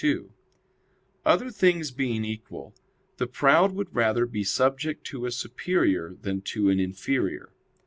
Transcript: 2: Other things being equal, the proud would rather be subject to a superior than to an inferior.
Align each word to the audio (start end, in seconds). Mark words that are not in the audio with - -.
2: 0.03 0.31
Other 1.25 1.51
things 1.51 1.91
being 1.91 2.25
equal, 2.25 2.73
the 3.17 3.27
proud 3.27 3.71
would 3.73 3.93
rather 3.93 4.25
be 4.25 4.43
subject 4.43 5.03
to 5.05 5.27
a 5.27 5.31
superior 5.31 6.15
than 6.19 6.41
to 6.41 6.69
an 6.71 6.79
inferior. 6.79 7.53